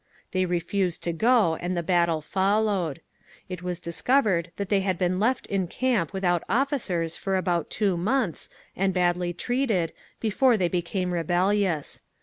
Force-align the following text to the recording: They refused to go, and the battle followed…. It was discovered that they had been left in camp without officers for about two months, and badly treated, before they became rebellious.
They 0.31 0.45
refused 0.45 1.03
to 1.03 1.13
go, 1.13 1.57
and 1.57 1.77
the 1.77 1.83
battle 1.83 2.21
followed…. 2.21 3.01
It 3.47 3.61
was 3.61 3.79
discovered 3.79 4.51
that 4.57 4.69
they 4.69 4.79
had 4.79 4.97
been 4.97 5.19
left 5.19 5.45
in 5.45 5.67
camp 5.67 6.11
without 6.11 6.41
officers 6.49 7.15
for 7.15 7.37
about 7.37 7.69
two 7.69 7.95
months, 7.97 8.49
and 8.75 8.95
badly 8.95 9.31
treated, 9.31 9.93
before 10.19 10.57
they 10.57 10.69
became 10.69 11.13
rebellious. 11.13 12.01